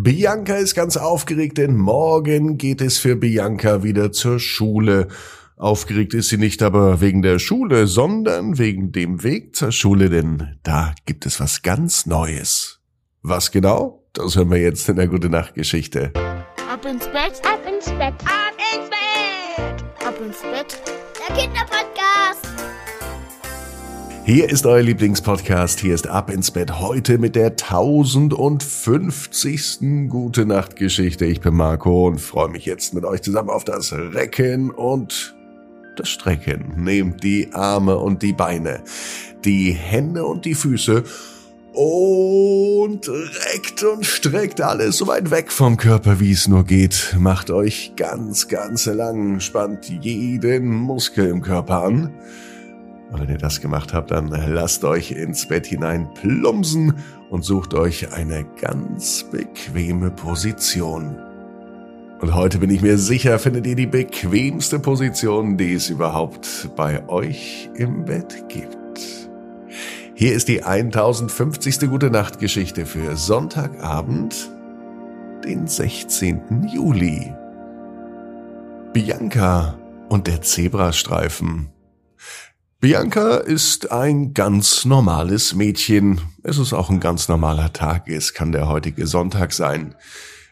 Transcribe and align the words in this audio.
Bianca 0.00 0.54
ist 0.54 0.76
ganz 0.76 0.96
aufgeregt, 0.96 1.58
denn 1.58 1.76
morgen 1.76 2.56
geht 2.56 2.80
es 2.80 2.98
für 2.98 3.16
Bianca 3.16 3.82
wieder 3.82 4.12
zur 4.12 4.38
Schule. 4.38 5.08
Aufgeregt 5.56 6.14
ist 6.14 6.28
sie 6.28 6.36
nicht 6.36 6.62
aber 6.62 7.00
wegen 7.00 7.20
der 7.20 7.40
Schule, 7.40 7.88
sondern 7.88 8.58
wegen 8.58 8.92
dem 8.92 9.24
Weg 9.24 9.56
zur 9.56 9.72
Schule, 9.72 10.08
denn 10.08 10.56
da 10.62 10.94
gibt 11.04 11.26
es 11.26 11.40
was 11.40 11.62
ganz 11.62 12.06
Neues. 12.06 12.78
Was 13.22 13.50
genau? 13.50 14.04
Das 14.12 14.36
hören 14.36 14.52
wir 14.52 14.58
jetzt 14.58 14.88
in 14.88 14.96
der 14.96 15.08
Gute 15.08 15.30
Nacht 15.30 15.54
Geschichte. 15.54 16.12
Ab 16.14 16.84
ins 16.88 17.06
Bett, 17.06 17.42
Ab 17.44 17.60
ins 17.68 17.86
Bett, 17.86 18.14
ab 18.24 18.54
ins 18.72 18.88
Bett. 18.88 20.06
ab 20.06 20.14
ins 20.24 20.42
Bett. 20.42 20.80
Der 21.28 21.34
Kinderpodcast. 21.36 22.57
Hier 24.28 24.48
ist 24.50 24.66
euer 24.66 24.82
Lieblingspodcast. 24.82 25.80
Hier 25.80 25.94
ist 25.94 26.06
Ab 26.06 26.28
ins 26.28 26.50
Bett 26.50 26.80
heute 26.80 27.16
mit 27.16 27.34
der 27.34 27.52
1050. 27.52 29.78
Gute 30.10 30.44
Nacht 30.44 30.76
Geschichte. 30.76 31.24
Ich 31.24 31.40
bin 31.40 31.54
Marco 31.54 32.08
und 32.08 32.20
freue 32.20 32.50
mich 32.50 32.66
jetzt 32.66 32.92
mit 32.92 33.06
euch 33.06 33.22
zusammen 33.22 33.48
auf 33.48 33.64
das 33.64 33.90
Recken 33.90 34.70
und 34.70 35.34
das 35.96 36.10
Strecken. 36.10 36.74
Nehmt 36.76 37.24
die 37.24 37.54
Arme 37.54 37.96
und 37.96 38.20
die 38.20 38.34
Beine, 38.34 38.82
die 39.46 39.72
Hände 39.72 40.26
und 40.26 40.44
die 40.44 40.54
Füße 40.54 41.04
und 41.72 43.08
reckt 43.08 43.82
und 43.82 44.04
streckt 44.04 44.60
alles 44.60 44.98
so 44.98 45.06
weit 45.06 45.30
weg 45.30 45.50
vom 45.50 45.78
Körper, 45.78 46.20
wie 46.20 46.32
es 46.32 46.48
nur 46.48 46.64
geht. 46.64 47.16
Macht 47.18 47.50
euch 47.50 47.94
ganz, 47.96 48.48
ganz 48.48 48.84
lang, 48.84 49.40
spannt 49.40 49.88
jeden 49.88 50.68
Muskel 50.68 51.28
im 51.28 51.40
Körper 51.40 51.84
an. 51.84 52.12
Und 53.10 53.20
wenn 53.20 53.28
ihr 53.30 53.38
das 53.38 53.60
gemacht 53.60 53.94
habt, 53.94 54.10
dann 54.10 54.28
lasst 54.28 54.84
euch 54.84 55.12
ins 55.12 55.46
Bett 55.46 55.66
hinein 55.66 56.12
plumpsen 56.14 56.94
und 57.30 57.42
sucht 57.42 57.74
euch 57.74 58.12
eine 58.12 58.44
ganz 58.60 59.24
bequeme 59.30 60.10
Position. 60.10 61.18
Und 62.20 62.34
heute 62.34 62.58
bin 62.58 62.70
ich 62.70 62.82
mir 62.82 62.98
sicher, 62.98 63.38
findet 63.38 63.66
ihr 63.66 63.76
die 63.76 63.86
bequemste 63.86 64.78
Position, 64.80 65.56
die 65.56 65.74
es 65.74 65.88
überhaupt 65.88 66.70
bei 66.74 67.08
euch 67.08 67.70
im 67.74 68.04
Bett 68.04 68.44
gibt. 68.48 68.78
Hier 70.14 70.34
ist 70.34 70.48
die 70.48 70.64
1050. 70.64 71.88
Gute 71.88 72.10
Nacht 72.10 72.40
Geschichte 72.40 72.86
für 72.86 73.16
Sonntagabend, 73.16 74.50
den 75.44 75.68
16. 75.68 76.68
Juli. 76.74 77.32
Bianca 78.92 79.78
und 80.08 80.26
der 80.26 80.42
Zebrastreifen. 80.42 81.68
Bianca 82.80 83.38
ist 83.38 83.90
ein 83.90 84.34
ganz 84.34 84.84
normales 84.84 85.52
Mädchen. 85.52 86.20
Es 86.44 86.58
ist 86.58 86.72
auch 86.72 86.90
ein 86.90 87.00
ganz 87.00 87.26
normaler 87.26 87.72
Tag. 87.72 88.06
Es 88.08 88.34
kann 88.34 88.52
der 88.52 88.68
heutige 88.68 89.08
Sonntag 89.08 89.52
sein. 89.52 89.96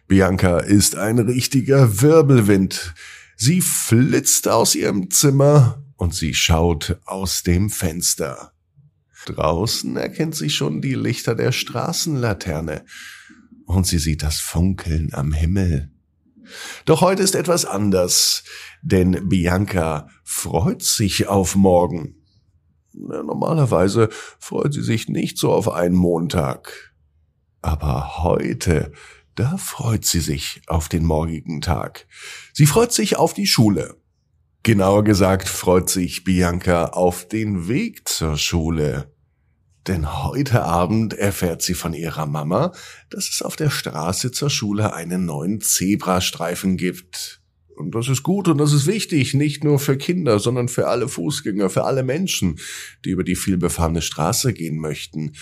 Bianca 0.08 0.58
ist 0.58 0.96
ein 0.96 1.20
richtiger 1.20 2.02
Wirbelwind. 2.02 2.94
Sie 3.36 3.60
flitzt 3.60 4.48
aus 4.48 4.74
ihrem 4.74 5.08
Zimmer 5.12 5.84
und 5.94 6.16
sie 6.16 6.34
schaut 6.34 6.98
aus 7.04 7.44
dem 7.44 7.70
Fenster. 7.70 8.52
Draußen 9.26 9.96
erkennt 9.96 10.34
sie 10.34 10.50
schon 10.50 10.80
die 10.80 10.94
Lichter 10.94 11.36
der 11.36 11.52
Straßenlaterne 11.52 12.84
und 13.66 13.86
sie 13.86 14.00
sieht 14.00 14.24
das 14.24 14.40
Funkeln 14.40 15.14
am 15.14 15.32
Himmel. 15.32 15.92
Doch 16.84 17.00
heute 17.00 17.22
ist 17.22 17.34
etwas 17.34 17.64
anders, 17.64 18.44
denn 18.82 19.28
Bianca 19.28 20.08
freut 20.24 20.82
sich 20.82 21.28
auf 21.28 21.56
morgen. 21.56 22.16
Normalerweise 22.92 24.08
freut 24.38 24.72
sie 24.72 24.82
sich 24.82 25.08
nicht 25.08 25.38
so 25.38 25.52
auf 25.52 25.70
einen 25.70 25.94
Montag. 25.94 26.94
Aber 27.62 28.22
heute, 28.22 28.92
da 29.34 29.56
freut 29.56 30.04
sie 30.04 30.20
sich 30.20 30.62
auf 30.66 30.88
den 30.88 31.04
morgigen 31.04 31.60
Tag. 31.60 32.06
Sie 32.52 32.66
freut 32.66 32.92
sich 32.92 33.16
auf 33.16 33.34
die 33.34 33.46
Schule. 33.46 33.96
Genauer 34.62 35.04
gesagt 35.04 35.48
freut 35.48 35.90
sich 35.90 36.24
Bianca 36.24 36.86
auf 36.86 37.28
den 37.28 37.68
Weg 37.68 38.08
zur 38.08 38.36
Schule. 38.36 39.15
Denn 39.86 40.24
heute 40.24 40.64
Abend 40.64 41.14
erfährt 41.14 41.62
sie 41.62 41.74
von 41.74 41.94
ihrer 41.94 42.26
Mama, 42.26 42.72
dass 43.08 43.28
es 43.28 43.40
auf 43.42 43.54
der 43.54 43.70
Straße 43.70 44.32
zur 44.32 44.50
Schule 44.50 44.94
einen 44.94 45.26
neuen 45.26 45.60
Zebrastreifen 45.60 46.76
gibt. 46.76 47.40
Und 47.76 47.94
das 47.94 48.08
ist 48.08 48.22
gut 48.24 48.48
und 48.48 48.58
das 48.58 48.72
ist 48.72 48.86
wichtig, 48.86 49.34
nicht 49.34 49.62
nur 49.62 49.78
für 49.78 49.96
Kinder, 49.96 50.40
sondern 50.40 50.68
für 50.68 50.88
alle 50.88 51.08
Fußgänger, 51.08 51.70
für 51.70 51.84
alle 51.84 52.02
Menschen, 52.02 52.58
die 53.04 53.10
über 53.10 53.22
die 53.22 53.36
vielbefahrene 53.36 54.02
Straße 54.02 54.54
gehen 54.54 54.78
möchten. 54.78 55.34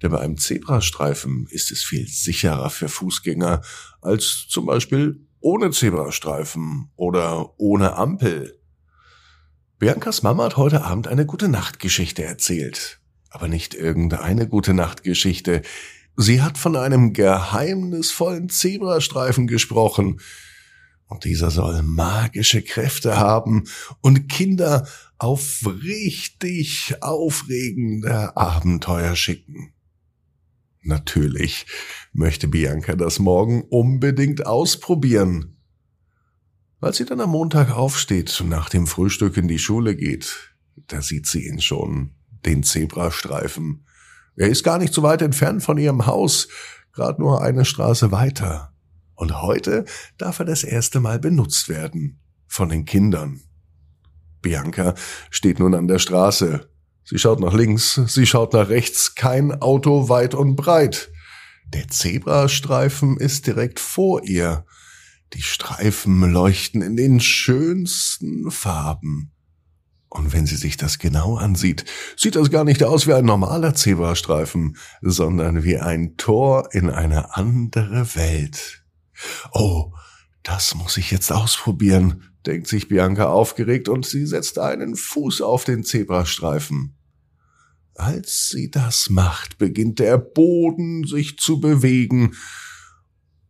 Denn 0.00 0.10
bei 0.10 0.20
einem 0.20 0.38
Zebrastreifen 0.38 1.46
ist 1.50 1.70
es 1.70 1.82
viel 1.82 2.06
sicherer 2.06 2.70
für 2.70 2.88
Fußgänger 2.88 3.62
als 4.00 4.46
zum 4.48 4.64
Beispiel 4.66 5.26
ohne 5.40 5.70
Zebrastreifen 5.70 6.90
oder 6.96 7.58
ohne 7.58 7.96
Ampel. 7.96 8.58
Biancas 9.78 10.22
Mama 10.22 10.44
hat 10.44 10.56
heute 10.56 10.84
Abend 10.84 11.08
eine 11.08 11.26
gute 11.26 11.48
Nachtgeschichte 11.48 12.24
erzählt. 12.24 13.00
Aber 13.36 13.48
nicht 13.48 13.74
irgendeine 13.74 14.48
gute 14.48 14.72
Nachtgeschichte. 14.72 15.60
Sie 16.16 16.40
hat 16.40 16.56
von 16.56 16.74
einem 16.74 17.12
geheimnisvollen 17.12 18.48
Zebrastreifen 18.48 19.46
gesprochen. 19.46 20.22
Und 21.04 21.24
dieser 21.24 21.50
soll 21.50 21.82
magische 21.82 22.62
Kräfte 22.62 23.18
haben 23.18 23.64
und 24.00 24.30
Kinder 24.30 24.88
auf 25.18 25.68
richtig 25.84 26.94
aufregende 27.02 28.38
Abenteuer 28.38 29.14
schicken. 29.14 29.74
Natürlich 30.80 31.66
möchte 32.14 32.48
Bianca 32.48 32.96
das 32.96 33.18
morgen 33.18 33.64
unbedingt 33.64 34.46
ausprobieren. 34.46 35.58
Als 36.80 36.96
sie 36.96 37.04
dann 37.04 37.20
am 37.20 37.32
Montag 37.32 37.70
aufsteht 37.70 38.40
und 38.40 38.48
nach 38.48 38.70
dem 38.70 38.86
Frühstück 38.86 39.36
in 39.36 39.46
die 39.46 39.58
Schule 39.58 39.94
geht, 39.94 40.54
da 40.86 41.02
sieht 41.02 41.26
sie 41.26 41.46
ihn 41.46 41.60
schon, 41.60 42.14
den 42.44 42.62
Zebrastreifen. 42.62 43.86
Er 44.36 44.48
ist 44.48 44.62
gar 44.62 44.78
nicht 44.78 44.92
so 44.92 45.02
weit 45.02 45.22
entfernt 45.22 45.62
von 45.62 45.78
ihrem 45.78 46.06
Haus, 46.06 46.48
gerade 46.92 47.20
nur 47.20 47.42
eine 47.42 47.64
Straße 47.64 48.12
weiter. 48.12 48.72
Und 49.14 49.40
heute 49.40 49.86
darf 50.18 50.38
er 50.38 50.44
das 50.44 50.62
erste 50.62 51.00
Mal 51.00 51.18
benutzt 51.18 51.68
werden. 51.68 52.20
Von 52.46 52.68
den 52.68 52.84
Kindern. 52.84 53.40
Bianca 54.42 54.94
steht 55.30 55.58
nun 55.58 55.74
an 55.74 55.88
der 55.88 55.98
Straße. 55.98 56.68
Sie 57.02 57.18
schaut 57.18 57.40
nach 57.40 57.54
links, 57.54 58.00
sie 58.06 58.26
schaut 58.26 58.52
nach 58.52 58.68
rechts, 58.68 59.14
kein 59.14 59.52
Auto 59.62 60.08
weit 60.08 60.34
und 60.34 60.56
breit. 60.56 61.10
Der 61.66 61.88
Zebrastreifen 61.88 63.16
ist 63.16 63.46
direkt 63.46 63.80
vor 63.80 64.22
ihr. 64.24 64.64
Die 65.32 65.42
Streifen 65.42 66.32
leuchten 66.32 66.82
in 66.82 66.96
den 66.96 67.20
schönsten 67.20 68.50
Farben. 68.50 69.32
Und 70.16 70.32
wenn 70.32 70.46
sie 70.46 70.56
sich 70.56 70.78
das 70.78 70.98
genau 70.98 71.36
ansieht, 71.36 71.84
sieht 72.16 72.36
das 72.36 72.50
gar 72.50 72.64
nicht 72.64 72.82
aus 72.82 73.06
wie 73.06 73.12
ein 73.12 73.26
normaler 73.26 73.74
Zebrastreifen, 73.74 74.78
sondern 75.02 75.62
wie 75.62 75.76
ein 75.78 76.16
Tor 76.16 76.70
in 76.72 76.88
eine 76.88 77.36
andere 77.36 78.14
Welt. 78.14 78.82
Oh, 79.52 79.92
das 80.42 80.74
muss 80.74 80.96
ich 80.96 81.10
jetzt 81.10 81.30
ausprobieren, 81.32 82.22
denkt 82.46 82.66
sich 82.66 82.88
Bianca 82.88 83.26
aufgeregt 83.26 83.88
und 83.88 84.06
sie 84.06 84.26
setzt 84.26 84.58
einen 84.58 84.96
Fuß 84.96 85.42
auf 85.42 85.64
den 85.64 85.84
Zebrastreifen. 85.84 86.94
Als 87.94 88.50
sie 88.50 88.70
das 88.70 89.10
macht, 89.10 89.58
beginnt 89.58 89.98
der 89.98 90.18
Boden 90.18 91.04
sich 91.04 91.38
zu 91.38 91.60
bewegen. 91.60 92.36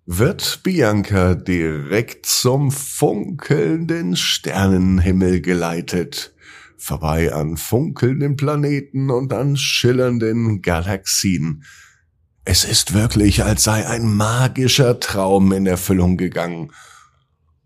Wird 0.04 0.62
Bianca 0.62 1.34
direkt 1.34 2.26
zum 2.26 2.70
funkelnden 2.70 4.16
Sternenhimmel 4.16 5.40
geleitet, 5.40 6.35
vorbei 6.78 7.32
an 7.32 7.56
funkelnden 7.56 8.36
Planeten 8.36 9.10
und 9.10 9.32
an 9.32 9.56
schillernden 9.56 10.62
Galaxien. 10.62 11.64
Es 12.44 12.64
ist 12.64 12.94
wirklich, 12.94 13.42
als 13.42 13.64
sei 13.64 13.86
ein 13.86 14.14
magischer 14.14 15.00
Traum 15.00 15.52
in 15.52 15.66
Erfüllung 15.66 16.16
gegangen. 16.16 16.72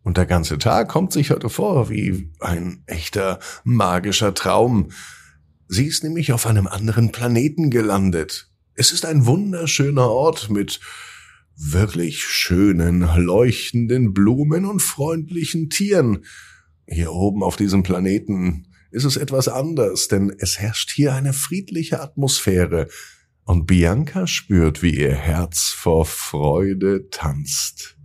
Und 0.02 0.16
der 0.16 0.26
ganze 0.26 0.58
Tag 0.58 0.88
kommt 0.88 1.12
sich 1.12 1.30
heute 1.30 1.50
vor 1.50 1.90
wie 1.90 2.30
ein 2.40 2.82
echter 2.86 3.40
magischer 3.64 4.32
Traum. 4.32 4.90
Sie 5.68 5.84
ist 5.84 6.02
nämlich 6.02 6.32
auf 6.32 6.46
einem 6.46 6.66
anderen 6.66 7.12
Planeten 7.12 7.70
gelandet. 7.70 8.50
Es 8.74 8.92
ist 8.92 9.04
ein 9.04 9.26
wunderschöner 9.26 10.08
Ort 10.08 10.48
mit 10.48 10.80
wirklich 11.54 12.22
schönen, 12.24 13.00
leuchtenden 13.16 14.14
Blumen 14.14 14.64
und 14.64 14.80
freundlichen 14.80 15.68
Tieren. 15.68 16.24
Hier 16.86 17.12
oben 17.12 17.42
auf 17.42 17.56
diesem 17.56 17.82
Planeten 17.82 18.69
ist 18.90 19.04
es 19.04 19.16
etwas 19.16 19.48
anders, 19.48 20.08
denn 20.08 20.32
es 20.38 20.58
herrscht 20.58 20.90
hier 20.90 21.14
eine 21.14 21.32
friedliche 21.32 22.00
Atmosphäre, 22.00 22.88
und 23.44 23.66
Bianca 23.66 24.28
spürt, 24.28 24.80
wie 24.80 24.94
ihr 25.00 25.14
Herz 25.14 25.74
vor 25.74 26.06
Freude 26.06 27.08
tanzt. 27.10 27.96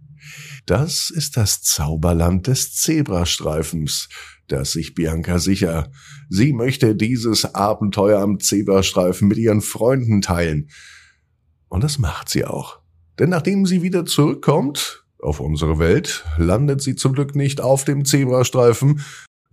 Das 0.66 1.12
ist 1.12 1.38
das 1.38 1.62
Zauberland 1.62 2.48
des 2.48 2.74
Zebrastreifens, 2.74 4.10
das 4.48 4.72
sich 4.72 4.96
Bianca 4.96 5.38
sicher. 5.38 5.92
Sie 6.30 6.52
möchte 6.52 6.96
dieses 6.96 7.54
Abenteuer 7.54 8.22
am 8.22 8.40
Zebrastreifen 8.40 9.28
mit 9.28 9.38
ihren 9.38 9.62
Freunden 9.62 10.22
teilen. 10.22 10.70
Und 11.68 11.84
das 11.84 12.00
macht 12.00 12.30
sie 12.30 12.46
auch. 12.46 12.80
Denn 13.20 13.30
nachdem 13.30 13.68
sie 13.68 13.84
wieder 13.84 14.06
zurückkommt 14.06 15.06
auf 15.20 15.40
unsere 15.40 15.78
Welt, 15.78 16.26
landet 16.38 16.82
sie 16.82 16.96
zum 16.96 17.14
Glück 17.14 17.36
nicht 17.36 17.62
auf 17.62 17.86
dem 17.86 18.04
Zebrastreifen, 18.04 19.02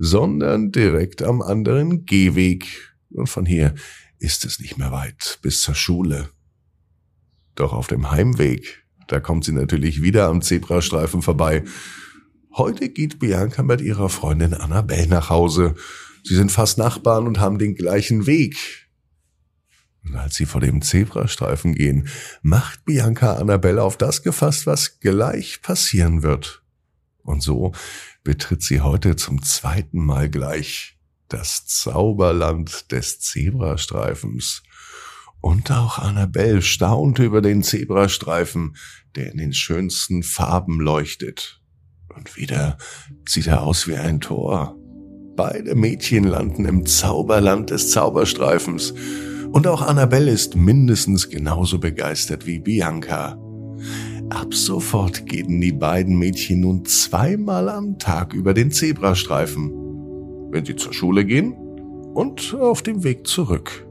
sondern 0.05 0.73
direkt 0.73 1.23
am 1.23 1.41
anderen 1.41 2.07
Gehweg. 2.07 2.93
Und 3.11 3.29
von 3.29 3.47
hier 3.47 3.77
ist 4.19 4.45
es 4.45 4.59
nicht 4.59 4.77
mehr 4.77 4.91
weit 4.91 5.39
bis 5.43 5.61
zur 5.61 5.77
Schule. 5.77 6.29
Doch 7.55 7.73
auf 7.73 7.87
dem 7.87 8.11
Heimweg, 8.11 8.85
da 9.07 9.21
kommt 9.21 9.45
sie 9.45 9.53
natürlich 9.53 10.03
wieder 10.03 10.27
am 10.27 10.43
Zebrastreifen 10.43 11.23
vorbei. 11.23 11.63
Heute 12.57 12.89
geht 12.89 13.21
Bianca 13.21 13.63
mit 13.63 13.81
ihrer 13.81 14.09
Freundin 14.09 14.55
Annabelle 14.55 15.07
nach 15.07 15.31
Hause. 15.31 15.77
Sie 16.25 16.35
sind 16.35 16.51
fast 16.51 16.79
Nachbarn 16.79 17.29
und 17.29 17.39
haben 17.39 17.61
den 17.61 17.77
gleichen 17.77 18.27
Weg. 18.27 18.57
Und 20.05 20.17
als 20.17 20.35
sie 20.35 20.47
vor 20.47 20.61
dem 20.61 20.83
Zebrastreifen 20.83 21.77
gehen, 21.77 22.09
macht 22.43 22.85
Bianca 22.85 23.35
Annabelle 23.35 23.85
auf 23.85 23.99
das 23.99 24.25
gefasst, 24.25 24.67
was 24.67 24.99
gleich 24.99 25.63
passieren 25.63 26.25
wird. 26.25 26.62
Und 27.23 27.43
so 27.43 27.73
betritt 28.25 28.63
sie 28.63 28.81
heute 28.81 29.17
zum 29.17 29.43
zweiten 29.43 30.05
Mal 30.05 30.29
gleich 30.29 30.99
das 31.29 31.67
Zauberland 31.67 32.91
des 32.93 33.21
Zebrastreifens. 33.21 34.63
Und 35.41 35.73
auch 35.73 35.99
Annabelle 35.99 36.63
staunte 36.63 37.25
über 37.25 37.43
den 37.43 37.63
Zebrastreifen, 37.63 38.77
der 39.17 39.33
in 39.33 39.39
den 39.39 39.53
schönsten 39.53 40.23
Farben 40.23 40.81
leuchtet. 40.81 41.61
Und 42.15 42.37
wieder 42.37 42.79
sieht 43.27 43.49
er 43.49 43.63
aus 43.63 43.89
wie 43.89 43.97
ein 43.97 44.21
Tor. 44.21 44.77
Beide 45.35 45.75
Mädchen 45.75 46.25
landen 46.25 46.67
im 46.67 46.87
Zauberland 46.87 47.71
des 47.71 47.91
Zauberstreifens. 47.91 48.95
Und 49.51 49.67
auch 49.67 49.83
Annabelle 49.83 50.31
ist 50.31 50.55
mindestens 50.55 51.29
genauso 51.29 51.79
begeistert 51.79 52.47
wie 52.47 52.61
Bianca. 52.61 53.42
Ab 54.33 54.55
sofort 54.55 55.27
gehen 55.27 55.61
die 55.61 55.73
beiden 55.73 56.19
Mädchen 56.19 56.61
nun 56.61 56.87
zweimal 56.87 57.69
am 57.69 57.99
Tag 57.99 58.33
über 58.33 58.55
den 58.55 58.71
Zebrastreifen. 58.71 59.71
Wenn 60.51 60.65
sie 60.65 60.75
zur 60.75 60.95
Schule 60.95 61.27
gehen 61.27 61.53
und 62.15 62.57
auf 62.59 62.81
dem 62.81 63.05
Weg 63.05 63.27
zurück. 63.27 63.87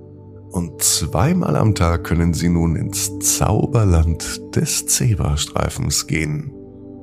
Und 0.50 0.82
zweimal 0.82 1.56
am 1.56 1.76
Tag 1.76 2.06
können 2.06 2.34
sie 2.34 2.50
nun 2.50 2.76
ins 2.76 3.20
Zauberland 3.20 4.42
des 4.56 4.88
Zebrastreifens 4.88 6.08
gehen. 6.08 6.52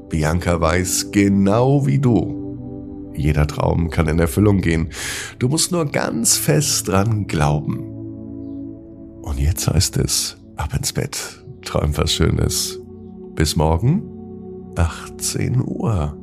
Bianca 0.08 0.60
weiß 0.60 1.12
genau 1.12 1.86
wie 1.86 2.00
du. 2.00 3.12
Jeder 3.14 3.46
Traum 3.46 3.88
kann 3.90 4.08
in 4.08 4.18
Erfüllung 4.18 4.60
gehen. 4.60 4.88
Du 5.38 5.48
musst 5.48 5.70
nur 5.70 5.86
ganz 5.86 6.36
fest 6.36 6.88
dran 6.88 7.28
glauben. 7.28 7.78
Und 9.22 9.38
jetzt 9.38 9.68
heißt 9.68 9.96
es, 9.98 10.36
ab 10.56 10.74
ins 10.76 10.92
Bett, 10.92 11.44
träum 11.62 11.96
was 11.96 12.12
Schönes. 12.12 12.77
Bis 13.38 13.54
morgen, 13.54 14.02
18 14.74 15.62
Uhr. 15.64 16.16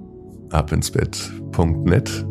Ab 0.49 0.73
ins 0.73 0.91
Bett.net 0.91 2.25